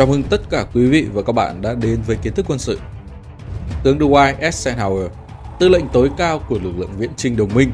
Chào 0.00 0.06
mừng 0.06 0.22
tất 0.22 0.40
cả 0.50 0.66
quý 0.74 0.86
vị 0.86 1.06
và 1.12 1.22
các 1.22 1.32
bạn 1.32 1.62
đã 1.62 1.74
đến 1.74 2.00
với 2.06 2.16
kiến 2.16 2.34
thức 2.34 2.46
quân 2.48 2.58
sự. 2.58 2.78
Tướng 3.82 3.98
Dwight 3.98 4.34
Eisenhower, 4.40 5.08
tư 5.58 5.68
lệnh 5.68 5.88
tối 5.88 6.10
cao 6.16 6.38
của 6.48 6.58
lực 6.62 6.72
lượng 6.78 6.90
viễn 6.98 7.10
trinh 7.16 7.36
đồng 7.36 7.54
minh, 7.54 7.70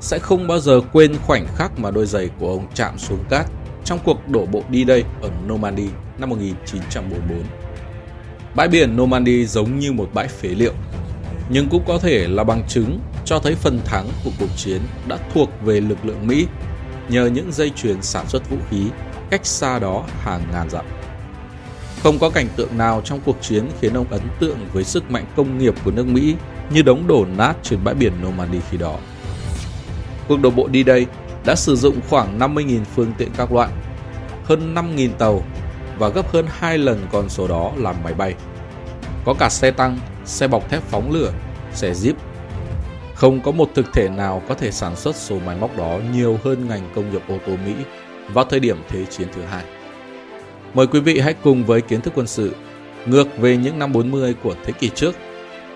sẽ 0.00 0.18
không 0.18 0.46
bao 0.46 0.58
giờ 0.58 0.80
quên 0.92 1.16
khoảnh 1.26 1.46
khắc 1.56 1.78
mà 1.78 1.90
đôi 1.90 2.06
giày 2.06 2.30
của 2.38 2.48
ông 2.48 2.66
chạm 2.74 2.98
xuống 2.98 3.24
cát 3.30 3.46
trong 3.84 3.98
cuộc 4.04 4.28
đổ 4.28 4.46
bộ 4.46 4.62
đi 4.68 4.84
đây 4.84 5.04
ở 5.22 5.30
Normandy 5.46 5.88
năm 6.18 6.30
1944. 6.30 7.44
Bãi 8.54 8.68
biển 8.68 8.96
Normandy 8.96 9.46
giống 9.46 9.78
như 9.78 9.92
một 9.92 10.10
bãi 10.14 10.28
phế 10.28 10.48
liệu, 10.48 10.72
nhưng 11.48 11.68
cũng 11.68 11.84
có 11.86 11.98
thể 11.98 12.28
là 12.28 12.44
bằng 12.44 12.62
chứng 12.68 13.00
cho 13.24 13.38
thấy 13.38 13.54
phần 13.54 13.80
thắng 13.84 14.08
của 14.24 14.30
cuộc 14.40 14.56
chiến 14.56 14.80
đã 15.08 15.18
thuộc 15.34 15.48
về 15.64 15.80
lực 15.80 16.04
lượng 16.04 16.26
Mỹ 16.26 16.46
nhờ 17.08 17.26
những 17.26 17.52
dây 17.52 17.70
chuyền 17.70 18.02
sản 18.02 18.28
xuất 18.28 18.50
vũ 18.50 18.56
khí 18.70 18.82
cách 19.30 19.46
xa 19.46 19.78
đó 19.78 20.04
hàng 20.22 20.42
ngàn 20.52 20.70
dặm. 20.70 20.84
Không 22.04 22.18
có 22.18 22.30
cảnh 22.30 22.48
tượng 22.56 22.78
nào 22.78 23.00
trong 23.04 23.20
cuộc 23.24 23.36
chiến 23.40 23.68
khiến 23.80 23.94
ông 23.94 24.06
ấn 24.10 24.20
tượng 24.40 24.58
với 24.72 24.84
sức 24.84 25.10
mạnh 25.10 25.24
công 25.36 25.58
nghiệp 25.58 25.74
của 25.84 25.90
nước 25.90 26.06
Mỹ 26.06 26.34
như 26.70 26.82
đống 26.82 27.06
đổ 27.06 27.26
nát 27.36 27.54
trên 27.62 27.84
bãi 27.84 27.94
biển 27.94 28.12
Normandy 28.22 28.58
khi 28.70 28.78
đó. 28.78 28.96
Cuộc 30.28 30.36
đổ 30.36 30.50
bộ 30.50 30.68
đi 30.68 30.82
đây 30.82 31.06
đã 31.44 31.54
sử 31.54 31.76
dụng 31.76 32.00
khoảng 32.08 32.38
50.000 32.38 32.84
phương 32.94 33.12
tiện 33.18 33.30
các 33.36 33.52
loại, 33.52 33.68
hơn 34.44 34.74
5.000 34.74 35.08
tàu 35.18 35.42
và 35.98 36.08
gấp 36.08 36.32
hơn 36.32 36.46
2 36.48 36.78
lần 36.78 37.06
con 37.12 37.28
số 37.28 37.48
đó 37.48 37.72
là 37.76 37.92
máy 38.04 38.14
bay. 38.14 38.34
Có 39.24 39.34
cả 39.38 39.48
xe 39.48 39.70
tăng, 39.70 39.98
xe 40.24 40.48
bọc 40.48 40.70
thép 40.70 40.82
phóng 40.82 41.10
lửa, 41.10 41.32
xe 41.72 41.92
jeep. 41.92 42.14
Không 43.14 43.40
có 43.40 43.50
một 43.50 43.70
thực 43.74 43.86
thể 43.92 44.08
nào 44.08 44.42
có 44.48 44.54
thể 44.54 44.70
sản 44.70 44.96
xuất 44.96 45.16
số 45.16 45.38
máy 45.46 45.56
móc 45.60 45.76
đó 45.76 45.98
nhiều 46.12 46.38
hơn 46.44 46.68
ngành 46.68 46.90
công 46.94 47.10
nghiệp 47.10 47.22
ô 47.28 47.38
tô 47.46 47.52
Mỹ 47.66 47.74
vào 48.32 48.44
thời 48.44 48.60
điểm 48.60 48.82
Thế 48.88 49.04
chiến 49.10 49.28
thứ 49.34 49.42
hai. 49.42 49.64
Mời 50.74 50.86
quý 50.86 51.00
vị 51.00 51.20
hãy 51.20 51.34
cùng 51.42 51.64
với 51.64 51.80
kiến 51.80 52.00
thức 52.00 52.12
quân 52.16 52.26
sự 52.26 52.54
ngược 53.06 53.38
về 53.38 53.56
những 53.56 53.78
năm 53.78 53.92
40 53.92 54.34
của 54.42 54.54
thế 54.64 54.72
kỷ 54.72 54.88
trước 54.88 55.14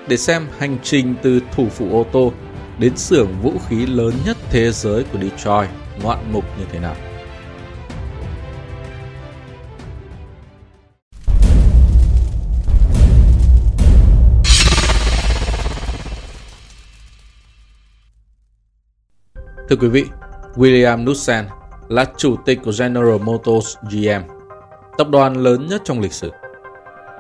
để 0.09 0.17
xem 0.17 0.47
hành 0.59 0.79
trình 0.83 1.15
từ 1.23 1.41
thủ 1.53 1.69
phủ 1.69 1.93
ô 1.93 2.07
tô 2.13 2.33
đến 2.79 2.97
xưởng 2.97 3.29
vũ 3.43 3.53
khí 3.69 3.87
lớn 3.87 4.13
nhất 4.27 4.37
thế 4.51 4.71
giới 4.73 5.05
của 5.13 5.19
Detroit 5.19 5.69
ngoạn 6.03 6.33
mục 6.33 6.45
như 6.59 6.65
thế 6.73 6.79
nào. 6.79 6.97
Thưa 19.69 19.77
quý 19.77 19.89
vị, 19.89 20.05
William 20.55 21.05
Knudsen 21.05 21.45
là 21.89 22.05
chủ 22.17 22.37
tịch 22.45 22.59
của 22.65 22.73
General 22.79 23.19
Motors 23.23 23.77
GM, 23.91 24.38
tập 24.99 25.09
đoàn 25.11 25.35
lớn 25.35 25.67
nhất 25.67 25.83
trong 25.85 26.01
lịch 26.01 26.13
sử. 26.13 26.33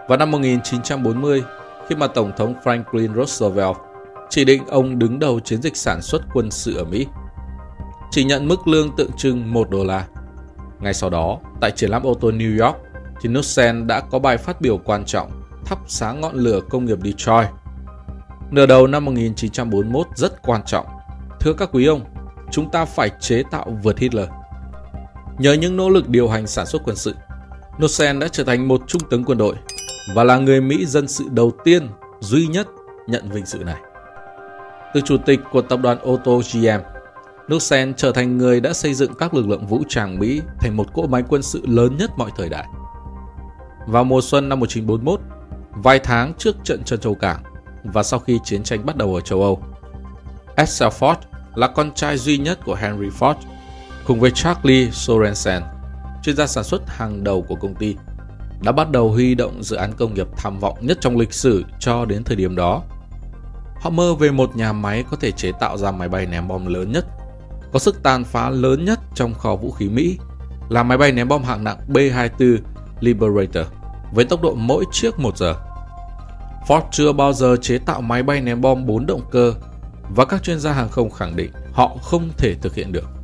Vào 0.09 0.19
năm 0.19 0.31
1940, 0.31 1.43
khi 1.89 1.95
mà 1.95 2.07
Tổng 2.07 2.33
thống 2.37 2.55
Franklin 2.65 3.15
Roosevelt 3.15 3.77
chỉ 4.31 4.45
định 4.45 4.67
ông 4.67 4.99
đứng 4.99 5.19
đầu 5.19 5.41
chiến 5.41 5.63
dịch 5.63 5.77
sản 5.77 6.03
xuất 6.03 6.23
quân 6.35 6.51
sự 6.51 6.77
ở 6.77 6.85
Mỹ. 6.85 7.07
Chỉ 8.11 8.25
nhận 8.25 8.49
mức 8.49 8.69
lương 8.69 8.97
tượng 8.97 9.11
trưng 9.17 9.53
1 9.53 9.71
đô 9.71 9.85
la. 9.85 10.07
Ngay 10.81 10.95
sau 10.95 11.11
đó, 11.11 11.39
tại 11.61 11.71
triển 11.71 11.91
lãm 11.91 12.03
ô 12.03 12.15
tô 12.15 12.31
New 12.31 12.65
York, 12.65 12.77
thì 13.21 13.29
Nussen 13.29 13.87
đã 13.87 14.01
có 14.01 14.19
bài 14.19 14.37
phát 14.37 14.61
biểu 14.61 14.79
quan 14.79 15.05
trọng 15.05 15.43
thắp 15.65 15.79
sáng 15.87 16.21
ngọn 16.21 16.35
lửa 16.35 16.61
công 16.71 16.85
nghiệp 16.85 16.99
Detroit. 17.05 17.49
Nửa 18.51 18.67
đầu 18.67 18.87
năm 18.87 19.05
1941 19.05 20.07
rất 20.15 20.43
quan 20.43 20.63
trọng. 20.67 20.87
Thưa 21.41 21.53
các 21.53 21.69
quý 21.73 21.87
ông, 21.87 22.01
chúng 22.51 22.71
ta 22.71 22.85
phải 22.85 23.11
chế 23.21 23.43
tạo 23.51 23.79
vượt 23.83 23.99
Hitler. 23.99 24.29
Nhờ 25.39 25.53
những 25.53 25.77
nỗ 25.77 25.89
lực 25.89 26.09
điều 26.09 26.29
hành 26.29 26.47
sản 26.47 26.67
xuất 26.67 26.83
quân 26.85 26.97
sự, 26.97 27.15
Knudsen 27.79 28.19
đã 28.19 28.29
trở 28.29 28.45
thành 28.45 28.69
một 28.69 28.81
trung 28.87 29.03
tướng 29.11 29.25
quân 29.25 29.39
đội 29.39 29.55
và 30.15 30.25
là 30.25 30.39
người 30.39 30.61
Mỹ 30.61 30.87
dân 30.87 31.09
sự 31.09 31.25
đầu 31.31 31.53
tiên 31.65 31.89
duy 32.21 32.47
nhất 32.47 32.69
nhận 33.07 33.31
vinh 33.31 33.47
dự 33.47 33.59
này. 33.59 33.81
Từ 34.95 35.01
chủ 35.01 35.17
tịch 35.27 35.41
của 35.53 35.63
tập 35.63 35.81
đoàn 35.83 35.99
ô 35.99 36.19
tô 36.25 36.43
GM, 36.53 36.81
Knudsen 37.47 37.95
trở 37.95 38.13
thành 38.13 38.39
người 38.39 38.61
đã 38.61 38.73
xây 38.73 38.95
dựng 38.95 39.15
các 39.15 39.35
lực 39.35 39.49
lượng 39.49 39.67
vũ 39.67 39.83
trang 39.89 40.19
Mỹ 40.19 40.41
thành 40.61 40.77
một 40.77 40.95
cỗ 40.95 41.07
máy 41.07 41.23
quân 41.29 41.43
sự 41.43 41.63
lớn 41.67 41.97
nhất 41.97 42.11
mọi 42.17 42.31
thời 42.37 42.49
đại. 42.49 42.67
Vào 43.87 44.05
mùa 44.05 44.21
xuân 44.21 44.49
năm 44.49 44.61
1941, 44.61 45.21
vài 45.71 45.99
tháng 45.99 46.35
trước 46.39 46.57
trận 46.65 46.85
Trân 46.85 47.01
Châu 47.01 47.15
Cảng 47.15 47.43
và 47.85 48.03
sau 48.03 48.21
khi 48.21 48.39
chiến 48.45 48.63
tranh 48.63 48.87
bắt 48.87 48.97
đầu 48.97 49.15
ở 49.15 49.21
châu 49.21 49.43
Âu, 49.43 49.63
Edsel 50.57 50.89
Ford 50.89 51.17
là 51.55 51.69
con 51.69 51.95
trai 51.95 52.19
duy 52.19 52.39
nhất 52.39 52.59
của 52.65 52.75
Henry 52.75 53.09
Ford, 53.09 53.35
cùng 54.07 54.21
với 54.21 54.31
Charlie 54.31 54.91
Sorensen, 54.91 55.63
chuyên 56.29 56.37
gia 56.37 56.47
sản 56.47 56.65
xuất 56.65 56.83
hàng 56.87 57.25
đầu 57.25 57.43
của 57.49 57.55
công 57.55 57.75
ty, 57.75 57.97
đã 58.63 58.73
bắt 58.73 58.91
đầu 58.91 59.11
huy 59.11 59.35
động 59.35 59.63
dự 59.63 59.77
án 59.77 59.93
công 59.93 60.15
nghiệp 60.15 60.27
tham 60.37 60.59
vọng 60.59 60.79
nhất 60.81 60.99
trong 61.01 61.17
lịch 61.17 61.33
sử 61.33 61.65
cho 61.79 62.05
đến 62.05 62.25
thời 62.25 62.37
điểm 62.37 62.57
đó. 62.57 62.83
Họ 63.81 63.91
mơ 63.91 64.15
về 64.15 64.31
một 64.31 64.57
nhà 64.57 64.73
máy 64.73 65.05
có 65.11 65.17
thể 65.17 65.31
chế 65.31 65.53
tạo 65.61 65.77
ra 65.77 65.91
máy 65.91 66.09
bay 66.09 66.27
ném 66.27 66.49
bom 66.49 66.67
lớn 66.67 66.93
nhất, 66.93 67.07
có 67.73 67.79
sức 67.79 68.03
tàn 68.03 68.25
phá 68.25 68.51
lớn 68.51 68.85
nhất 68.85 69.01
trong 69.15 69.35
kho 69.35 69.57
vũ 69.57 69.71
khí 69.71 69.89
Mỹ, 69.89 70.19
là 70.69 70.83
máy 70.83 70.99
bay 70.99 71.13
ném 71.13 71.29
bom 71.29 71.43
hạng 71.43 71.65
nặng 71.65 71.79
B-24 71.89 72.59
Liberator 73.01 73.67
với 74.15 74.25
tốc 74.25 74.43
độ 74.43 74.55
mỗi 74.55 74.85
chiếc 74.93 75.19
1 75.19 75.37
giờ. 75.37 75.55
Ford 76.67 76.83
chưa 76.91 77.13
bao 77.13 77.33
giờ 77.33 77.57
chế 77.61 77.79
tạo 77.79 78.01
máy 78.01 78.23
bay 78.23 78.41
ném 78.41 78.61
bom 78.61 78.87
4 78.87 79.07
động 79.07 79.23
cơ 79.31 79.55
và 80.17 80.25
các 80.25 80.43
chuyên 80.43 80.61
gia 80.61 80.73
hàng 80.73 80.89
không 80.89 81.11
khẳng 81.11 81.37
định 81.37 81.51
họ 81.73 81.97
không 82.03 82.29
thể 82.37 82.55
thực 82.55 82.75
hiện 82.75 82.93
được. 82.93 83.18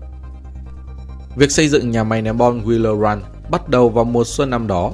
Việc 1.37 1.51
xây 1.51 1.69
dựng 1.69 1.91
nhà 1.91 2.05
máy 2.05 2.23
ném 2.23 2.39
bom 2.39 2.65
Wheeler 2.65 3.01
Run 3.01 3.23
bắt 3.51 3.69
đầu 3.69 3.89
vào 3.89 4.05
mùa 4.05 4.25
xuân 4.25 4.51
năm 4.51 4.67
đó 4.67 4.93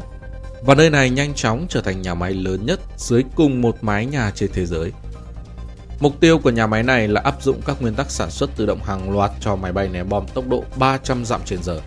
và 0.62 0.74
nơi 0.74 0.90
này 0.90 1.10
nhanh 1.10 1.34
chóng 1.34 1.66
trở 1.68 1.80
thành 1.80 2.02
nhà 2.02 2.14
máy 2.14 2.34
lớn 2.34 2.66
nhất 2.66 2.80
dưới 2.96 3.24
cùng 3.34 3.60
một 3.60 3.76
mái 3.80 4.06
nhà 4.06 4.32
trên 4.34 4.50
thế 4.52 4.66
giới. 4.66 4.92
Mục 6.00 6.20
tiêu 6.20 6.38
của 6.38 6.50
nhà 6.50 6.66
máy 6.66 6.82
này 6.82 7.08
là 7.08 7.20
áp 7.24 7.42
dụng 7.42 7.60
các 7.66 7.82
nguyên 7.82 7.94
tắc 7.94 8.10
sản 8.10 8.30
xuất 8.30 8.50
tự 8.56 8.66
động 8.66 8.82
hàng 8.82 9.12
loạt 9.12 9.30
cho 9.40 9.56
máy 9.56 9.72
bay 9.72 9.88
ném 9.88 10.08
bom 10.08 10.26
tốc 10.34 10.48
độ 10.48 10.64
300 10.76 11.24
dặm 11.24 11.40
trên 11.44 11.62
giờ, 11.62 11.80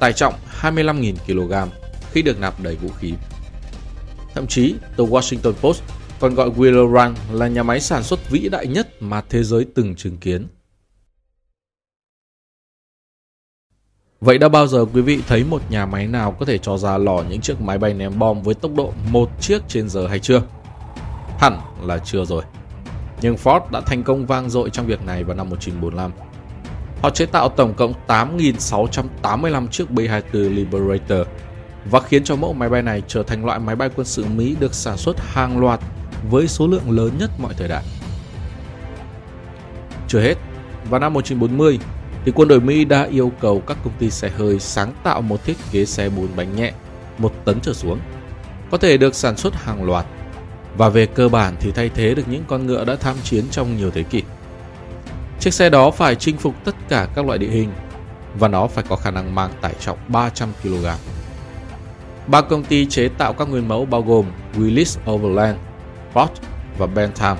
tải 0.00 0.12
trọng 0.12 0.34
25.000 0.60 1.14
kg 1.26 1.70
khi 2.12 2.22
được 2.22 2.40
nạp 2.40 2.60
đầy 2.60 2.76
vũ 2.76 2.88
khí. 2.98 3.12
Thậm 4.34 4.46
chí, 4.46 4.74
The 4.98 5.04
Washington 5.04 5.52
Post 5.52 5.82
còn 6.20 6.34
gọi 6.34 6.50
Wheeler 6.50 6.92
Run 6.92 7.14
là 7.32 7.48
nhà 7.48 7.62
máy 7.62 7.80
sản 7.80 8.02
xuất 8.02 8.30
vĩ 8.30 8.48
đại 8.48 8.66
nhất 8.66 8.88
mà 9.00 9.22
thế 9.28 9.42
giới 9.42 9.66
từng 9.74 9.94
chứng 9.94 10.16
kiến. 10.16 10.46
Vậy 14.20 14.38
đã 14.38 14.48
bao 14.48 14.66
giờ 14.66 14.84
quý 14.94 15.00
vị 15.00 15.22
thấy 15.28 15.44
một 15.44 15.62
nhà 15.70 15.86
máy 15.86 16.06
nào 16.06 16.36
có 16.38 16.46
thể 16.46 16.58
cho 16.58 16.78
ra 16.78 16.98
lò 16.98 17.22
những 17.28 17.40
chiếc 17.40 17.60
máy 17.60 17.78
bay 17.78 17.94
ném 17.94 18.18
bom 18.18 18.42
với 18.42 18.54
tốc 18.54 18.70
độ 18.76 18.92
một 19.10 19.30
chiếc 19.40 19.62
trên 19.68 19.88
giờ 19.88 20.06
hay 20.06 20.18
chưa? 20.18 20.42
Hẳn 21.38 21.58
là 21.82 21.98
chưa 21.98 22.24
rồi. 22.24 22.42
Nhưng 23.20 23.34
Ford 23.34 23.60
đã 23.70 23.80
thành 23.80 24.02
công 24.02 24.26
vang 24.26 24.50
dội 24.50 24.70
trong 24.70 24.86
việc 24.86 25.06
này 25.06 25.24
vào 25.24 25.36
năm 25.36 25.48
1945. 25.50 26.10
Họ 27.02 27.10
chế 27.10 27.26
tạo 27.26 27.48
tổng 27.48 27.74
cộng 27.74 27.94
8.685 28.06 29.66
chiếc 29.66 29.90
B-24 29.90 30.54
Liberator 30.54 31.26
và 31.90 32.00
khiến 32.00 32.24
cho 32.24 32.36
mẫu 32.36 32.52
máy 32.52 32.68
bay 32.68 32.82
này 32.82 33.02
trở 33.08 33.22
thành 33.22 33.44
loại 33.44 33.58
máy 33.58 33.76
bay 33.76 33.90
quân 33.96 34.06
sự 34.06 34.24
Mỹ 34.24 34.56
được 34.60 34.74
sản 34.74 34.96
xuất 34.96 35.16
hàng 35.20 35.58
loạt 35.58 35.80
với 36.30 36.48
số 36.48 36.66
lượng 36.66 36.90
lớn 36.90 37.10
nhất 37.18 37.30
mọi 37.38 37.54
thời 37.58 37.68
đại. 37.68 37.84
Chưa 40.08 40.20
hết, 40.20 40.34
vào 40.90 41.00
năm 41.00 41.12
1940, 41.12 41.78
thì 42.26 42.32
quân 42.34 42.48
đội 42.48 42.60
Mỹ 42.60 42.84
đã 42.84 43.02
yêu 43.02 43.32
cầu 43.40 43.62
các 43.66 43.76
công 43.84 43.92
ty 43.98 44.10
xe 44.10 44.28
hơi 44.28 44.60
sáng 44.60 44.92
tạo 45.02 45.22
một 45.22 45.44
thiết 45.44 45.56
kế 45.72 45.84
xe 45.84 46.08
bốn 46.08 46.28
bánh 46.36 46.56
nhẹ, 46.56 46.72
một 47.18 47.32
tấn 47.44 47.60
trở 47.60 47.72
xuống, 47.72 47.98
có 48.70 48.78
thể 48.78 48.96
được 48.96 49.14
sản 49.14 49.36
xuất 49.36 49.54
hàng 49.54 49.84
loạt 49.84 50.06
và 50.76 50.88
về 50.88 51.06
cơ 51.06 51.28
bản 51.28 51.56
thì 51.60 51.72
thay 51.72 51.88
thế 51.88 52.14
được 52.14 52.22
những 52.30 52.44
con 52.48 52.66
ngựa 52.66 52.84
đã 52.84 52.96
tham 52.96 53.16
chiến 53.24 53.44
trong 53.50 53.76
nhiều 53.76 53.90
thế 53.90 54.02
kỷ. 54.02 54.22
Chiếc 55.40 55.54
xe 55.54 55.70
đó 55.70 55.90
phải 55.90 56.14
chinh 56.14 56.36
phục 56.36 56.54
tất 56.64 56.74
cả 56.88 57.08
các 57.14 57.26
loại 57.26 57.38
địa 57.38 57.50
hình 57.50 57.72
và 58.38 58.48
nó 58.48 58.66
phải 58.66 58.84
có 58.88 58.96
khả 58.96 59.10
năng 59.10 59.34
mang 59.34 59.50
tải 59.60 59.74
trọng 59.80 59.98
300 60.08 60.48
kg. 60.62 60.86
Ba 62.26 62.40
công 62.40 62.64
ty 62.64 62.86
chế 62.86 63.08
tạo 63.08 63.32
các 63.32 63.48
nguyên 63.48 63.68
mẫu 63.68 63.84
bao 63.84 64.02
gồm 64.02 64.26
Willis 64.56 65.12
Overland, 65.12 65.58
Ford 66.14 66.28
và 66.78 66.86
Bentham. 66.86 67.36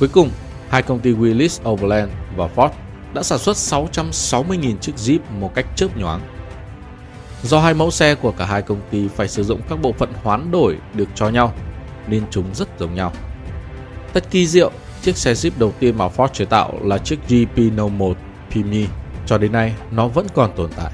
Cuối 0.00 0.08
cùng, 0.08 0.30
hai 0.68 0.82
công 0.82 1.00
ty 1.00 1.12
Willis 1.12 1.70
Overland 1.70 2.10
và 2.36 2.48
Ford 2.56 2.70
đã 3.14 3.22
sản 3.22 3.38
xuất 3.38 3.56
660.000 3.56 4.76
chiếc 4.76 4.92
Jeep 4.96 5.18
một 5.40 5.54
cách 5.54 5.66
chớp 5.76 5.96
nhoáng. 5.96 6.20
Do 7.42 7.60
hai 7.60 7.74
mẫu 7.74 7.90
xe 7.90 8.14
của 8.14 8.32
cả 8.32 8.46
hai 8.46 8.62
công 8.62 8.80
ty 8.90 9.08
phải 9.08 9.28
sử 9.28 9.42
dụng 9.42 9.60
các 9.68 9.80
bộ 9.82 9.92
phận 9.92 10.12
hoán 10.22 10.50
đổi 10.50 10.76
được 10.94 11.08
cho 11.14 11.28
nhau, 11.28 11.54
nên 12.06 12.22
chúng 12.30 12.54
rất 12.54 12.78
giống 12.78 12.94
nhau. 12.94 13.12
Tất 14.12 14.30
kỳ 14.30 14.46
diệu, 14.46 14.70
chiếc 15.02 15.16
xe 15.16 15.32
Jeep 15.32 15.50
đầu 15.58 15.72
tiên 15.78 15.98
mà 15.98 16.08
Ford 16.08 16.28
chế 16.28 16.44
tạo 16.44 16.78
là 16.82 16.98
chiếc 16.98 17.18
GP01 17.28 18.14
Pimi. 18.50 18.86
Cho 19.26 19.38
đến 19.38 19.52
nay, 19.52 19.74
nó 19.90 20.08
vẫn 20.08 20.26
còn 20.34 20.52
tồn 20.56 20.70
tại 20.76 20.92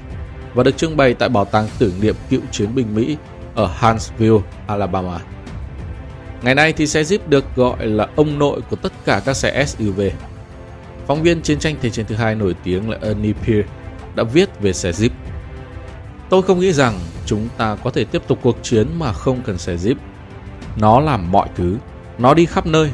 và 0.53 0.63
được 0.63 0.77
trưng 0.77 0.97
bày 0.97 1.13
tại 1.13 1.29
bảo 1.29 1.45
tàng 1.45 1.67
tưởng 1.79 1.93
niệm 2.01 2.15
cựu 2.29 2.41
chiến 2.51 2.75
binh 2.75 2.95
Mỹ 2.95 3.17
ở 3.55 3.65
Huntsville, 3.79 4.39
Alabama. 4.67 5.19
Ngày 6.41 6.55
nay 6.55 6.73
thì 6.73 6.87
xe 6.87 7.01
Jeep 7.01 7.19
được 7.27 7.45
gọi 7.55 7.85
là 7.85 8.07
ông 8.15 8.39
nội 8.39 8.61
của 8.69 8.75
tất 8.75 8.91
cả 9.05 9.21
các 9.25 9.33
xe 9.33 9.65
SUV. 9.65 10.01
Phóng 11.09 11.23
viên 11.23 11.41
chiến 11.41 11.59
tranh 11.59 11.75
thế 11.81 11.89
chiến 11.89 12.05
thứ 12.05 12.15
hai 12.15 12.35
nổi 12.35 12.55
tiếng 12.63 12.89
là 12.89 12.97
Ernie 13.01 13.33
Peer 13.33 13.65
đã 14.15 14.23
viết 14.23 14.59
về 14.61 14.73
xe 14.73 14.91
Jeep. 14.91 15.09
Tôi 16.29 16.41
không 16.41 16.59
nghĩ 16.59 16.73
rằng 16.73 16.99
chúng 17.25 17.47
ta 17.57 17.75
có 17.83 17.89
thể 17.89 18.05
tiếp 18.05 18.21
tục 18.27 18.39
cuộc 18.41 18.57
chiến 18.63 18.87
mà 18.99 19.13
không 19.13 19.41
cần 19.45 19.57
xe 19.57 19.75
Jeep. 19.75 19.95
Nó 20.75 20.99
làm 20.99 21.31
mọi 21.31 21.49
thứ, 21.55 21.77
nó 22.17 22.33
đi 22.33 22.45
khắp 22.45 22.65
nơi, 22.65 22.91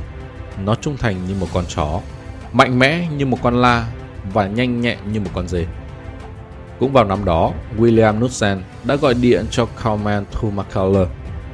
nó 0.65 0.75
trung 0.75 0.97
thành 0.97 1.15
như 1.27 1.35
một 1.39 1.47
con 1.53 1.65
chó, 1.75 2.01
mạnh 2.53 2.79
mẽ 2.79 3.07
như 3.17 3.25
một 3.25 3.37
con 3.43 3.61
la 3.61 3.87
và 4.33 4.47
nhanh 4.47 4.81
nhẹn 4.81 4.97
như 5.11 5.19
một 5.19 5.29
con 5.33 5.47
dê. 5.47 5.65
Cũng 6.79 6.93
vào 6.93 7.03
năm 7.03 7.25
đó, 7.25 7.51
William 7.77 8.17
Knudsen 8.17 8.61
đã 8.83 8.95
gọi 8.95 9.13
điện 9.13 9.45
cho 9.51 9.65
Coleman 9.65 10.25
Thumacaller, 10.31 11.07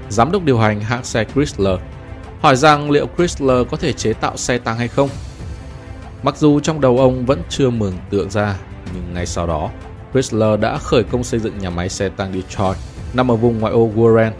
giám 0.09 0.31
đốc 0.31 0.43
điều 0.43 0.59
hành 0.59 0.81
hãng 0.81 1.03
xe 1.03 1.25
Chrysler, 1.33 1.79
hỏi 2.41 2.55
rằng 2.55 2.91
liệu 2.91 3.07
Chrysler 3.17 3.67
có 3.71 3.77
thể 3.77 3.93
chế 3.93 4.13
tạo 4.13 4.37
xe 4.37 4.57
tăng 4.57 4.77
hay 4.77 4.87
không. 4.87 5.09
Mặc 6.23 6.37
dù 6.37 6.59
trong 6.59 6.81
đầu 6.81 6.97
ông 6.97 7.25
vẫn 7.25 7.41
chưa 7.49 7.69
mường 7.69 7.93
tượng 8.09 8.29
ra, 8.29 8.57
nhưng 8.93 9.13
ngay 9.13 9.25
sau 9.25 9.47
đó, 9.47 9.69
Chrysler 10.13 10.59
đã 10.59 10.77
khởi 10.77 11.03
công 11.03 11.23
xây 11.23 11.39
dựng 11.39 11.57
nhà 11.59 11.69
máy 11.69 11.89
xe 11.89 12.09
tăng 12.09 12.33
Detroit 12.33 12.77
nằm 13.13 13.31
ở 13.31 13.35
vùng 13.35 13.59
ngoại 13.59 13.73
ô 13.73 13.89
Warren. 13.95 14.31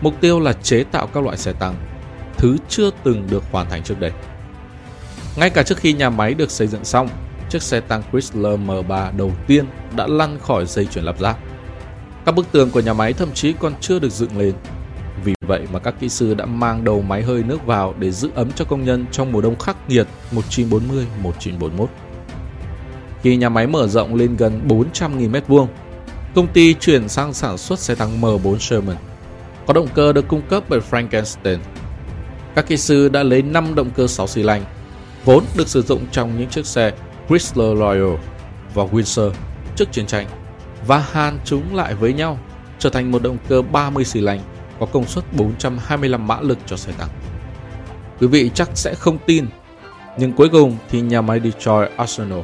Mục 0.00 0.14
tiêu 0.20 0.40
là 0.40 0.52
chế 0.52 0.84
tạo 0.84 1.06
các 1.06 1.24
loại 1.24 1.36
xe 1.36 1.52
tăng, 1.52 1.74
thứ 2.36 2.56
chưa 2.68 2.90
từng 3.04 3.26
được 3.30 3.42
hoàn 3.52 3.70
thành 3.70 3.82
trước 3.82 4.00
đây. 4.00 4.12
Ngay 5.36 5.50
cả 5.50 5.62
trước 5.62 5.78
khi 5.78 5.92
nhà 5.92 6.10
máy 6.10 6.34
được 6.34 6.50
xây 6.50 6.66
dựng 6.66 6.84
xong, 6.84 7.08
chiếc 7.50 7.62
xe 7.62 7.80
tăng 7.80 8.02
Chrysler 8.12 8.60
M3 8.60 9.16
đầu 9.16 9.32
tiên 9.46 9.66
đã 9.96 10.06
lăn 10.06 10.38
khỏi 10.42 10.66
dây 10.66 10.86
chuyển 10.86 11.04
lắp 11.04 11.18
ráp. 11.18 11.38
Các 12.24 12.34
bức 12.34 12.52
tường 12.52 12.70
của 12.70 12.80
nhà 12.80 12.92
máy 12.92 13.12
thậm 13.12 13.32
chí 13.34 13.52
còn 13.52 13.72
chưa 13.80 13.98
được 13.98 14.12
dựng 14.12 14.38
lên. 14.38 14.54
Vì 15.24 15.34
vậy 15.46 15.66
mà 15.72 15.78
các 15.78 15.94
kỹ 16.00 16.08
sư 16.08 16.34
đã 16.34 16.46
mang 16.46 16.84
đầu 16.84 17.02
máy 17.02 17.22
hơi 17.22 17.42
nước 17.42 17.66
vào 17.66 17.94
để 17.98 18.10
giữ 18.10 18.30
ấm 18.34 18.50
cho 18.52 18.64
công 18.64 18.84
nhân 18.84 19.04
trong 19.12 19.32
mùa 19.32 19.40
đông 19.40 19.58
khắc 19.58 19.76
nghiệt 19.88 20.06
1940-1941. 20.32 21.86
Khi 23.22 23.36
nhà 23.36 23.48
máy 23.48 23.66
mở 23.66 23.88
rộng 23.88 24.14
lên 24.14 24.36
gần 24.36 24.60
400.000 24.68 25.30
m2, 25.30 25.66
công 26.34 26.46
ty 26.46 26.74
chuyển 26.74 27.08
sang 27.08 27.32
sản 27.32 27.58
xuất 27.58 27.78
xe 27.78 27.94
tăng 27.94 28.20
M4 28.20 28.58
Sherman. 28.58 28.96
Có 29.66 29.72
động 29.72 29.88
cơ 29.94 30.12
được 30.12 30.28
cung 30.28 30.42
cấp 30.48 30.64
bởi 30.68 30.80
Frankenstein. 30.90 31.58
Các 32.54 32.66
kỹ 32.66 32.76
sư 32.76 33.08
đã 33.08 33.22
lấy 33.22 33.42
5 33.42 33.74
động 33.74 33.90
cơ 33.96 34.06
6 34.06 34.26
xi 34.26 34.42
lanh, 34.42 34.64
vốn 35.24 35.44
được 35.56 35.68
sử 35.68 35.82
dụng 35.82 36.06
trong 36.12 36.38
những 36.38 36.48
chiếc 36.48 36.66
xe 36.66 36.92
Chrysler 37.28 37.78
Royal 37.78 38.14
và 38.74 38.84
Windsor 38.84 39.30
trước 39.76 39.92
chiến 39.92 40.06
tranh 40.06 40.26
và 40.86 40.98
hàn 40.98 41.38
chúng 41.44 41.76
lại 41.76 41.94
với 41.94 42.12
nhau 42.12 42.38
trở 42.78 42.90
thành 42.90 43.10
một 43.10 43.22
động 43.22 43.36
cơ 43.48 43.62
30 43.62 44.04
xi 44.04 44.20
lanh 44.20 44.40
có 44.80 44.86
công 44.86 45.06
suất 45.06 45.24
425 45.32 46.26
mã 46.26 46.40
lực 46.40 46.58
cho 46.66 46.76
xe 46.76 46.92
tăng. 46.98 47.08
Quý 48.20 48.26
vị 48.26 48.50
chắc 48.54 48.70
sẽ 48.74 48.94
không 48.94 49.18
tin, 49.26 49.46
nhưng 50.18 50.32
cuối 50.32 50.48
cùng 50.48 50.76
thì 50.90 51.00
nhà 51.00 51.20
máy 51.20 51.40
Detroit 51.44 51.90
Arsenal 51.96 52.40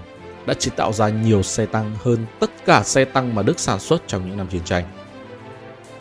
đã 0.47 0.55
chỉ 0.59 0.71
tạo 0.77 0.93
ra 0.93 1.09
nhiều 1.09 1.43
xe 1.43 1.67
tăng 1.67 1.93
hơn 2.05 2.27
tất 2.41 2.51
cả 2.67 2.83
xe 2.83 3.05
tăng 3.05 3.35
mà 3.35 3.43
Đức 3.43 3.61
sản 3.61 3.81
xuất 3.81 4.03
trong 4.07 4.29
những 4.29 4.37
năm 4.37 4.47
chiến 4.47 4.65
tranh. 4.65 4.85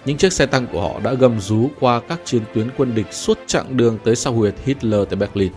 Những 0.06 0.18
chiếc 0.18 0.34
xe 0.34 0.46
tăng 0.46 0.68
của 0.68 0.82
họ 0.82 1.00
đã 1.04 1.14
gầm 1.14 1.40
rú 1.40 1.70
qua 1.80 2.00
các 2.00 2.20
chiến 2.26 2.42
tuyến 2.54 2.70
quân 2.78 2.96
địch 2.96 3.14
suốt 3.14 3.40
chặng 3.48 3.78
đường 3.78 3.98
tới 4.04 4.16
sau 4.16 4.34
huyệt 4.34 4.56
Hitler 4.66 5.02
tại 5.10 5.16
Berlin. 5.16 5.52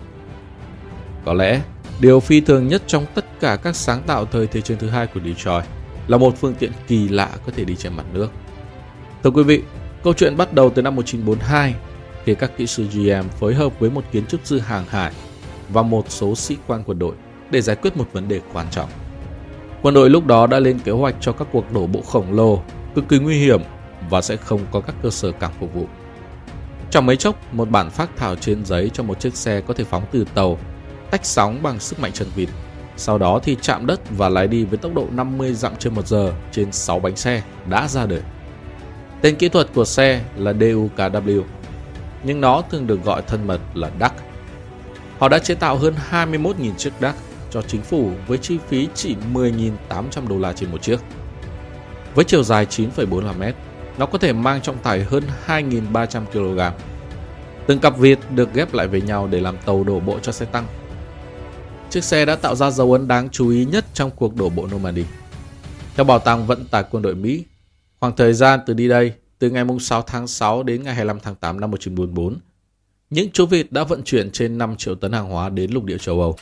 Có 1.25 1.35
lẽ, 1.35 1.61
điều 2.01 2.21
phi 2.21 2.41
thường 2.41 2.69
nhất 2.69 2.83
trong 2.87 3.07
tất 3.15 3.25
cả 3.41 3.57
các 3.57 3.77
sáng 3.77 4.03
tạo 4.07 4.25
thời 4.25 4.47
Thế 4.47 4.61
chiến 4.61 4.79
thứ 4.79 4.89
hai 4.89 5.07
của 5.07 5.21
Detroit 5.21 5.65
là 6.09 6.19
một 6.19 6.37
phương 6.41 6.55
tiện 6.55 6.73
kỳ 6.87 7.09
lạ 7.09 7.31
có 7.47 7.53
thể 7.57 7.65
đi 7.65 7.77
trên 7.77 7.97
mặt 7.97 8.05
nước. 8.13 8.29
Thưa 9.23 9.31
quý 9.31 9.43
vị, 9.43 9.63
câu 10.05 10.15
chuyện 10.15 10.37
bắt 10.37 10.53
đầu 10.53 10.71
từ 10.71 10.83
năm 10.83 10.97
1942 10.97 11.75
khi 12.25 12.35
các 12.35 12.57
kỹ 12.57 12.67
sư 12.67 12.87
GM 12.93 13.29
phối 13.41 13.55
hợp 13.55 13.81
với 13.81 13.91
một 13.91 14.05
kiến 14.13 14.27
trúc 14.27 14.41
sư 14.45 14.59
hàng 14.59 14.85
hải 14.89 15.13
và 15.69 15.83
một 15.83 16.05
số 16.11 16.35
sĩ 16.35 16.57
quan 16.67 16.83
quân 16.87 16.99
đội 16.99 17.15
để 17.51 17.61
giải 17.61 17.77
quyết 17.77 17.97
một 17.97 18.07
vấn 18.13 18.29
đề 18.29 18.41
quan 18.53 18.67
trọng. 18.71 18.89
Quân 19.83 19.95
đội 19.95 20.11
lúc 20.11 20.27
đó 20.27 20.47
đã 20.47 20.61
lên 20.61 20.79
kế 20.79 20.93
hoạch 20.93 21.15
cho 21.21 21.33
các 21.33 21.49
cuộc 21.53 21.73
đổ 21.73 21.87
bộ 21.87 22.03
khổng 22.03 22.33
lồ, 22.33 22.63
cực 22.95 23.09
kỳ 23.09 23.19
nguy 23.19 23.39
hiểm 23.39 23.63
và 24.11 24.23
sẽ 24.23 24.37
không 24.37 24.61
có 24.71 24.81
các 24.81 24.95
cơ 25.03 25.11
sở 25.11 25.33
cảng 25.33 25.53
phục 25.61 25.75
vụ. 25.75 25.87
Trong 26.91 27.07
mấy 27.07 27.17
chốc, 27.17 27.55
một 27.55 27.71
bản 27.71 27.91
phác 27.91 28.17
thảo 28.17 28.37
trên 28.37 28.65
giấy 28.65 28.91
cho 28.95 29.03
một 29.03 29.21
chiếc 29.21 29.37
xe 29.37 29.61
có 29.61 29.75
thể 29.75 29.85
phóng 29.85 30.05
từ 30.13 30.25
tàu, 30.35 30.59
tách 31.11 31.27
sóng 31.27 31.63
bằng 31.63 31.81
sức 31.81 32.01
mạnh 32.01 32.13
chân 32.13 32.29
vịt. 32.35 32.49
Sau 32.97 33.19
đó 33.19 33.41
thì 33.43 33.57
chạm 33.61 33.87
đất 33.87 34.01
và 34.17 34.29
lái 34.29 34.49
đi 34.49 34.65
với 34.65 34.79
tốc 34.79 34.95
độ 34.95 35.07
50 35.11 35.55
dặm 35.55 35.77
trên 35.77 35.95
một 35.95 36.07
giờ 36.07 36.33
trên 36.53 36.73
6 36.73 37.01
bánh 37.01 37.17
xe 37.17 37.43
đã 37.69 37.89
ra 37.89 38.07
đời. 38.07 38.21
Tên 39.25 39.37
kỹ 39.37 39.49
thuật 39.49 39.69
của 39.75 39.85
xe 39.85 40.25
là 40.37 40.53
DUKW, 40.53 41.43
nhưng 42.25 42.41
nó 42.41 42.63
thường 42.71 42.87
được 42.87 43.05
gọi 43.05 43.23
thân 43.27 43.47
mật 43.47 43.61
là 43.75 43.91
DUC. 44.01 44.13
Họ 45.19 45.29
đã 45.29 45.39
chế 45.39 45.55
tạo 45.55 45.77
hơn 45.77 45.95
21.000 46.11 46.75
chiếc 46.75 46.93
DUC 47.01 47.15
cho 47.51 47.63
chính 47.63 47.83
phủ 47.83 48.11
với 48.27 48.39
chi 48.39 48.59
phí 48.69 48.89
chỉ 48.95 49.17
10.800 49.33 50.29
đô 50.29 50.39
la 50.39 50.53
trên 50.53 50.71
một 50.71 50.83
chiếc. 50.83 51.01
Với 52.15 52.25
chiều 52.25 52.43
dài 52.43 52.67
9,45 52.67 53.39
mét, 53.39 53.55
nó 53.99 54.07
có 54.07 54.19
thể 54.19 54.33
mang 54.33 54.61
trọng 54.61 54.79
tải 54.79 55.05
hơn 55.05 55.25
2.300 55.47 56.25
kg. 56.27 56.61
Từng 57.67 57.79
cặp 57.79 57.99
vịt 57.99 58.19
được 58.35 58.55
ghép 58.55 58.75
lại 58.75 58.89
với 58.89 59.03
nhau 59.03 59.29
để 59.31 59.41
làm 59.41 59.57
tàu 59.57 59.85
đổ 59.85 60.01
bộ 60.01 60.19
cho 60.23 60.33
xe 60.33 60.47
tăng. 60.47 60.67
Chiếc 61.91 62.05
xe 62.05 62.25
đã 62.25 62.37
tạo 62.37 62.55
ra 62.55 62.71
dấu 62.71 62.93
ấn 62.93 63.09
đáng 63.09 63.29
chú 63.31 63.49
ý 63.49 63.65
nhất 63.65 63.85
trong 63.95 64.11
cuộc 64.11 64.37
đổ 64.37 64.49
bộ 64.49 64.67
Normandy. 64.67 65.05
Theo 65.97 66.05
Bảo 66.05 66.19
tàng 66.19 66.47
Vận 66.47 66.65
tải 66.65 66.85
Quân 66.91 67.03
đội 67.03 67.15
Mỹ, 67.15 67.45
khoảng 68.05 68.17
thời 68.17 68.33
gian 68.33 68.61
từ 68.67 68.75
đi 68.75 68.89
đây, 68.89 69.13
từ 69.39 69.51
ngày 69.51 69.65
6 69.81 70.03
tháng 70.03 70.27
6 70.27 70.63
đến 70.63 70.83
ngày 70.83 70.95
25 70.95 71.21
tháng 71.23 71.35
8 71.35 71.61
năm 71.61 71.71
1944, 71.71 72.39
những 73.11 73.31
chú 73.33 73.47
vịt 73.47 73.73
đã 73.73 73.85
vận 73.85 74.03
chuyển 74.03 74.31
trên 74.31 74.59
5 74.59 74.77
triệu 74.77 74.95
tấn 74.95 75.13
hàng 75.13 75.29
hóa 75.29 75.49
đến 75.49 75.71
lục 75.71 75.85
địa 75.85 75.99
châu 75.99 76.21
Âu. 76.21 76.37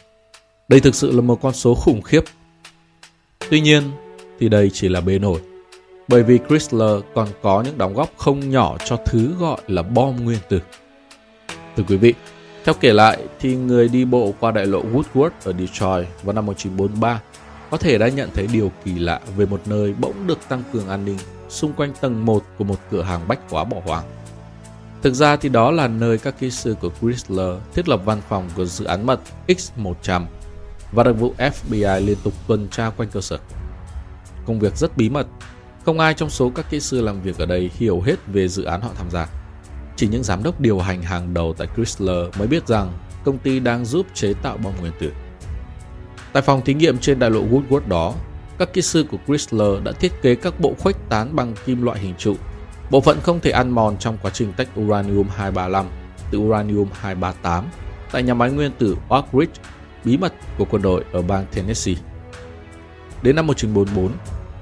Đây 0.68 0.80
thực 0.80 0.94
sự 0.94 1.12
là 1.12 1.20
một 1.20 1.38
con 1.42 1.52
số 1.52 1.74
khủng 1.74 2.02
khiếp. 2.02 2.24
Tuy 3.50 3.60
nhiên, 3.60 3.82
thì 4.38 4.48
đây 4.48 4.70
chỉ 4.70 4.88
là 4.88 5.00
bề 5.00 5.18
nổi. 5.18 5.40
Bởi 6.08 6.22
vì 6.22 6.38
Chrysler 6.48 7.00
còn 7.14 7.28
có 7.42 7.62
những 7.62 7.78
đóng 7.78 7.94
góp 7.94 8.10
không 8.16 8.50
nhỏ 8.50 8.76
cho 8.84 8.96
thứ 9.06 9.34
gọi 9.40 9.60
là 9.66 9.82
bom 9.82 10.24
nguyên 10.24 10.38
tử. 10.48 10.60
Thưa 11.76 11.84
quý 11.88 11.96
vị, 11.96 12.14
theo 12.64 12.74
kể 12.80 12.92
lại 12.92 13.18
thì 13.40 13.56
người 13.56 13.88
đi 13.88 14.04
bộ 14.04 14.34
qua 14.40 14.50
đại 14.50 14.66
lộ 14.66 14.82
Woodward 14.82 15.30
ở 15.44 15.52
Detroit 15.58 16.06
vào 16.22 16.32
năm 16.32 16.46
1943 16.46 17.20
có 17.70 17.76
thể 17.76 17.98
đã 17.98 18.08
nhận 18.08 18.30
thấy 18.34 18.46
điều 18.52 18.72
kỳ 18.84 18.98
lạ 18.98 19.20
về 19.36 19.46
một 19.46 19.60
nơi 19.66 19.94
bỗng 20.00 20.26
được 20.26 20.38
tăng 20.48 20.62
cường 20.72 20.88
an 20.88 21.04
ninh 21.04 21.18
xung 21.52 21.72
quanh 21.72 21.92
tầng 22.00 22.26
1 22.26 22.44
của 22.58 22.64
một 22.64 22.76
cửa 22.90 23.02
hàng 23.02 23.28
bách 23.28 23.40
hóa 23.50 23.64
bỏ 23.64 23.76
hoang. 23.84 24.04
Thực 25.02 25.14
ra 25.14 25.36
thì 25.36 25.48
đó 25.48 25.70
là 25.70 25.88
nơi 25.88 26.18
các 26.18 26.34
kỹ 26.38 26.50
sư 26.50 26.76
của 26.80 26.90
Chrysler 27.00 27.56
thiết 27.74 27.88
lập 27.88 28.00
văn 28.04 28.20
phòng 28.28 28.50
của 28.56 28.64
dự 28.64 28.84
án 28.84 29.06
mật 29.06 29.20
X100 29.46 30.24
và 30.92 31.02
đặc 31.02 31.14
vụ 31.18 31.34
FBI 31.38 32.06
liên 32.06 32.18
tục 32.24 32.32
tuần 32.46 32.68
tra 32.68 32.90
quanh 32.90 33.08
cơ 33.08 33.20
sở. 33.20 33.38
Công 34.46 34.60
việc 34.60 34.76
rất 34.76 34.96
bí 34.96 35.08
mật, 35.08 35.26
không 35.84 35.98
ai 35.98 36.14
trong 36.14 36.30
số 36.30 36.50
các 36.54 36.70
kỹ 36.70 36.80
sư 36.80 37.00
làm 37.00 37.22
việc 37.22 37.38
ở 37.38 37.46
đây 37.46 37.70
hiểu 37.74 38.00
hết 38.00 38.26
về 38.26 38.48
dự 38.48 38.64
án 38.64 38.80
họ 38.80 38.90
tham 38.94 39.10
gia. 39.10 39.28
Chỉ 39.96 40.08
những 40.08 40.22
giám 40.22 40.42
đốc 40.42 40.60
điều 40.60 40.78
hành 40.78 41.02
hàng 41.02 41.34
đầu 41.34 41.54
tại 41.58 41.68
Chrysler 41.76 42.38
mới 42.38 42.48
biết 42.48 42.66
rằng 42.66 42.92
công 43.24 43.38
ty 43.38 43.60
đang 43.60 43.84
giúp 43.84 44.06
chế 44.14 44.34
tạo 44.42 44.56
bom 44.56 44.72
nguyên 44.80 44.92
tử. 45.00 45.12
Tại 46.32 46.42
phòng 46.42 46.62
thí 46.64 46.74
nghiệm 46.74 46.98
trên 46.98 47.18
đại 47.18 47.30
lộ 47.30 47.40
Woodward 47.40 47.88
đó, 47.88 48.14
các 48.62 48.72
kỹ 48.72 48.82
sư 48.82 49.04
của 49.10 49.16
Chrysler 49.26 49.82
đã 49.84 49.92
thiết 49.92 50.22
kế 50.22 50.34
các 50.34 50.60
bộ 50.60 50.74
khuếch 50.78 50.96
tán 51.08 51.36
bằng 51.36 51.54
kim 51.66 51.82
loại 51.82 51.98
hình 51.98 52.14
trụ, 52.18 52.36
bộ 52.90 53.00
phận 53.00 53.20
không 53.22 53.40
thể 53.40 53.50
ăn 53.50 53.70
mòn 53.70 53.96
trong 53.98 54.18
quá 54.22 54.30
trình 54.34 54.52
tách 54.52 54.68
uranium 54.80 55.28
235 55.28 55.86
từ 56.30 56.38
uranium 56.38 56.88
238 56.92 57.64
tại 58.12 58.22
nhà 58.22 58.34
máy 58.34 58.50
nguyên 58.50 58.72
tử 58.78 58.96
Oak 59.08 59.24
Ridge 59.32 59.52
bí 60.04 60.16
mật 60.16 60.32
của 60.58 60.64
quân 60.70 60.82
đội 60.82 61.04
ở 61.12 61.22
bang 61.22 61.46
Tennessee. 61.54 61.94
Đến 63.22 63.36
năm 63.36 63.46
1944, 63.46 64.12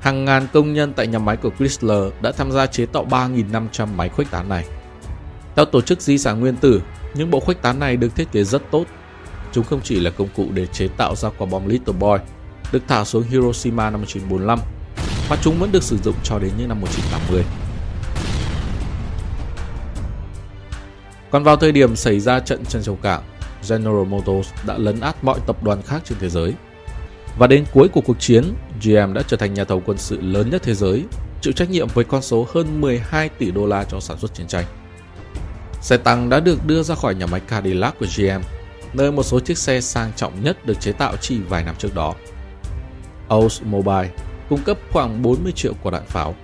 hàng 0.01 0.25
ngàn 0.25 0.47
công 0.53 0.73
nhân 0.73 0.93
tại 0.93 1.07
nhà 1.07 1.19
máy 1.19 1.37
của 1.37 1.51
Chrysler 1.59 2.13
đã 2.23 2.33
tham 2.33 2.53
gia 2.53 2.67
chế 2.67 2.87
tạo 2.87 3.07
3.500 3.11 3.87
máy 3.97 4.09
khuếch 4.09 4.31
tán 4.31 4.49
này. 4.49 4.65
Theo 5.57 5.65
Tổ 5.65 5.81
chức 5.81 6.01
Di 6.01 6.19
sản 6.19 6.41
Nguyên 6.41 6.57
tử, 6.57 6.83
những 7.15 7.31
bộ 7.31 7.41
khuếch 7.41 7.63
tán 7.63 7.79
này 7.79 7.97
được 7.97 8.17
thiết 8.17 8.33
kế 8.33 8.45
rất 8.45 8.63
tốt. 8.71 8.85
Chúng 9.53 9.65
không 9.65 9.81
chỉ 9.85 10.01
là 10.01 10.11
công 10.11 10.29
cụ 10.37 10.47
để 10.55 10.67
chế 10.67 10.89
tạo 10.89 11.17
ra 11.17 11.29
quả 11.39 11.47
bom 11.47 11.67
Little 11.67 11.95
Boy, 11.99 12.19
được 12.73 12.83
thả 12.89 13.05
xuống 13.05 13.23
Hiroshima 13.23 13.91
năm 13.91 14.01
1945, 14.01 14.59
và 15.29 15.37
chúng 15.43 15.59
vẫn 15.59 15.73
được 15.73 15.83
sử 15.83 15.99
dụng 16.05 16.15
cho 16.25 16.39
đến 16.39 16.51
những 16.59 16.69
năm 16.69 16.81
1980. 16.81 17.45
Còn 21.31 21.45
vào 21.45 21.57
thời 21.57 21.73
điểm 21.73 21.97
xảy 21.97 22.21
ra 22.21 22.41
trận 22.41 22.65
chân 22.65 22.83
Châu 22.83 22.97
Cảng, 22.97 23.23
General 23.69 24.05
Motors 24.05 24.49
đã 24.67 24.79
lấn 24.79 25.01
át 25.01 25.25
mọi 25.25 25.41
tập 25.47 25.63
đoàn 25.63 25.83
khác 25.83 26.03
trên 26.05 26.19
thế 26.19 26.29
giới. 26.29 26.55
Và 27.39 27.47
đến 27.47 27.65
cuối 27.73 27.89
của 27.89 28.01
cuộc 28.01 28.21
chiến, 28.21 28.45
GM 28.83 29.13
đã 29.13 29.23
trở 29.27 29.37
thành 29.37 29.55
nhà 29.55 29.65
thầu 29.65 29.83
quân 29.87 29.99
sự 29.99 30.21
lớn 30.21 30.51
nhất 30.51 30.63
thế 30.65 30.75
giới, 30.75 31.05
chịu 31.41 31.53
trách 31.53 31.71
nhiệm 31.71 31.89
với 31.89 32.05
con 32.05 32.23
số 32.23 32.47
hơn 32.55 32.81
12 32.81 33.29
tỷ 33.29 33.51
đô 33.51 33.67
la 33.67 33.85
cho 33.85 34.01
sản 34.01 34.19
xuất 34.19 34.35
chiến 34.35 34.47
tranh. 34.47 34.65
Xe 35.83 35.97
tăng 35.97 36.29
đã 36.29 36.41
được 36.41 36.67
đưa 36.67 36.83
ra 36.83 36.95
khỏi 36.95 37.15
nhà 37.15 37.27
máy 37.27 37.41
Cadillac 37.41 37.99
của 37.99 38.07
GM, 38.17 38.43
nơi 38.93 39.13
một 39.13 39.23
số 39.23 39.41
chiếc 39.41 39.59
xe 39.59 39.81
sang 39.81 40.13
trọng 40.17 40.45
nhất 40.45 40.67
được 40.67 40.81
chế 40.81 40.93
tạo 40.93 41.17
chỉ 41.21 41.39
vài 41.49 41.65
năm 41.65 41.75
trước 41.79 41.95
đó. 41.95 42.15
Oldsmobile 43.35 44.11
cung 44.49 44.63
cấp 44.63 44.79
khoảng 44.93 45.23
40 45.23 45.53
triệu 45.53 45.73
quả 45.83 45.91
đạn 45.91 46.07
pháo. 46.07 46.35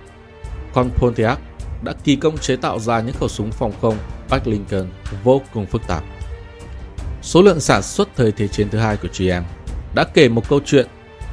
Còn 0.73 0.89
Pontiac 0.89 1.39
đã 1.83 1.93
kỳ 2.03 2.15
công 2.15 2.37
chế 2.37 2.55
tạo 2.55 2.79
ra 2.79 3.01
những 3.01 3.15
khẩu 3.19 3.29
súng 3.29 3.51
phòng 3.51 3.71
không 3.81 3.97
Black 4.29 4.47
Lincoln 4.47 4.87
vô 5.23 5.41
cùng 5.53 5.65
phức 5.65 5.81
tạp. 5.87 6.03
Số 7.21 7.41
lượng 7.41 7.59
sản 7.59 7.83
xuất 7.83 8.09
thời 8.15 8.31
Thế 8.31 8.47
chiến 8.47 8.69
thứ 8.69 8.77
hai 8.77 8.97
của 8.97 9.07
GM 9.17 9.43
đã 9.95 10.03
kể 10.13 10.29
một 10.29 10.49
câu 10.49 10.59
chuyện 10.65 10.87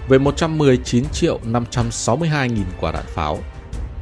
về 0.08 0.18
119 0.18 1.04
triệu 1.12 1.40
562 1.44 2.49
nghìn 2.49 2.66
quả 2.80 2.92
đạn 2.92 3.04
pháo 3.06 3.38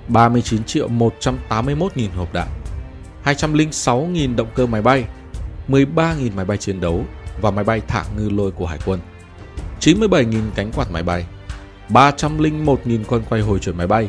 39 0.09 0.64
triệu 0.64 0.88
181 0.88 1.97
nghìn 1.97 2.11
hộp 2.11 2.32
đạn, 2.32 2.49
206 3.23 4.00
nghìn 4.00 4.37
động 4.37 4.49
cơ 4.54 4.66
máy 4.66 4.82
bay, 4.82 5.04
13 5.68 6.14
nghìn 6.14 6.37
máy 6.37 6.44
bay 6.44 6.56
chiến 6.56 6.80
đấu 6.80 7.04
và 7.40 7.50
máy 7.50 7.64
bay 7.64 7.80
thả 7.88 8.04
ngư 8.16 8.28
lôi 8.28 8.50
của 8.50 8.66
Hải 8.66 8.78
quân, 8.87 9.00
97 9.80 10.25
nghìn 10.25 10.50
cánh 10.54 10.73
quạt 10.73 10.90
máy 10.90 11.02
bay, 11.02 11.26
301.000 11.92 13.04
con 13.04 13.22
quay 13.28 13.42
hồi 13.42 13.58
chuyển 13.58 13.76
máy 13.76 13.87
bay, 13.87 14.08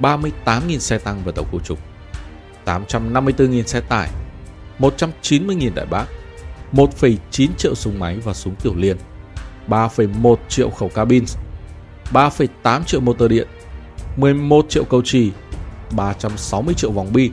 38.000 0.00 0.78
xe 0.78 0.98
tăng 0.98 1.22
và 1.24 1.32
tàu 1.32 1.44
khu 1.44 1.60
trục, 1.60 1.78
854.000 2.64 3.62
xe 3.62 3.80
tải, 3.80 4.08
190.000 4.78 5.74
đại 5.74 5.86
bác, 5.86 6.06
1,9 6.72 7.48
triệu 7.58 7.74
súng 7.74 7.98
máy 7.98 8.18
và 8.24 8.34
súng 8.34 8.54
tiểu 8.54 8.74
liên, 8.76 8.96
3,1 9.68 10.36
triệu 10.48 10.70
khẩu 10.70 10.88
cabin, 10.88 11.24
3,8 12.12 12.84
triệu 12.84 13.00
motor 13.00 13.30
điện, 13.30 13.48
11 14.16 14.66
triệu 14.68 14.84
cầu 14.84 15.02
trì, 15.02 15.32
360 15.96 16.74
triệu 16.74 16.90
vòng 16.90 17.12
bi, 17.12 17.30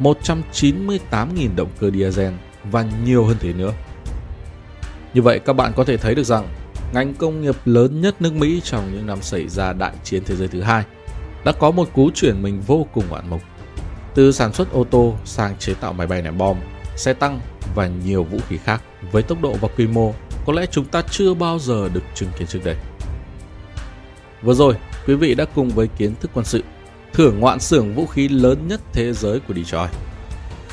198.000 0.00 1.56
động 1.56 1.70
cơ 1.80 1.90
diesel 1.90 2.32
và 2.64 2.86
nhiều 3.04 3.24
hơn 3.24 3.36
thế 3.40 3.52
nữa. 3.52 3.72
Như 5.14 5.22
vậy 5.22 5.38
các 5.38 5.52
bạn 5.52 5.72
có 5.76 5.84
thể 5.84 5.96
thấy 5.96 6.14
được 6.14 6.22
rằng 6.22 6.48
ngành 6.92 7.14
công 7.14 7.40
nghiệp 7.40 7.56
lớn 7.64 8.00
nhất 8.00 8.22
nước 8.22 8.32
Mỹ 8.32 8.60
trong 8.64 8.92
những 8.92 9.06
năm 9.06 9.22
xảy 9.22 9.48
ra 9.48 9.72
đại 9.72 9.92
chiến 10.04 10.22
thế 10.26 10.36
giới 10.36 10.48
thứ 10.48 10.60
hai 10.60 10.84
đã 11.44 11.52
có 11.52 11.70
một 11.70 11.88
cú 11.92 12.10
chuyển 12.14 12.42
mình 12.42 12.60
vô 12.66 12.86
cùng 12.92 13.04
ngoạn 13.08 13.30
mục. 13.30 13.40
Từ 14.14 14.32
sản 14.32 14.52
xuất 14.52 14.72
ô 14.72 14.84
tô 14.84 15.14
sang 15.24 15.56
chế 15.58 15.74
tạo 15.74 15.92
máy 15.92 16.06
bay 16.06 16.22
ném 16.22 16.38
bom, 16.38 16.56
xe 16.96 17.12
tăng 17.12 17.40
và 17.74 17.88
nhiều 18.04 18.24
vũ 18.24 18.38
khí 18.48 18.56
khác 18.56 18.82
với 19.12 19.22
tốc 19.22 19.42
độ 19.42 19.54
và 19.60 19.68
quy 19.76 19.86
mô 19.86 20.12
có 20.46 20.52
lẽ 20.52 20.66
chúng 20.70 20.84
ta 20.84 21.02
chưa 21.10 21.34
bao 21.34 21.58
giờ 21.58 21.88
được 21.94 22.02
chứng 22.14 22.28
kiến 22.38 22.48
trước 22.48 22.64
đây. 22.64 22.76
Vừa 24.42 24.54
rồi, 24.54 24.74
quý 25.06 25.14
vị 25.14 25.34
đã 25.34 25.44
cùng 25.44 25.68
với 25.68 25.88
kiến 25.98 26.14
thức 26.20 26.30
quân 26.34 26.44
sự 26.44 26.62
thưởng 27.12 27.40
ngoạn 27.40 27.60
xưởng 27.60 27.94
vũ 27.94 28.06
khí 28.06 28.28
lớn 28.28 28.68
nhất 28.68 28.80
thế 28.92 29.12
giới 29.12 29.40
của 29.40 29.54
Detroit. 29.54 29.90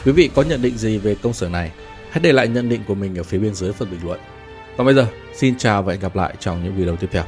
Quý 0.06 0.12
vị 0.12 0.30
có 0.36 0.42
nhận 0.42 0.62
định 0.62 0.78
gì 0.78 0.98
về 0.98 1.16
công 1.16 1.34
xưởng 1.34 1.52
này? 1.52 1.72
Hãy 2.10 2.20
để 2.20 2.34
lại 2.34 2.48
nhận 2.48 2.70
định 2.70 2.82
của 2.88 2.96
mình 2.96 3.16
ở 3.16 3.24
phía 3.24 3.38
bên 3.38 3.54
dưới 3.54 3.72
phần 3.72 3.92
bình 3.92 4.00
luận. 4.04 4.20
Còn 4.78 4.86
bây 4.86 4.96
giờ, 4.96 5.08
xin 5.34 5.58
chào 5.58 5.84
và 5.84 5.94
hẹn 5.94 6.02
gặp 6.02 6.16
lại 6.16 6.36
trong 6.40 6.64
những 6.64 6.76
video 6.76 6.96
tiếp 6.96 7.08
theo. 7.12 7.24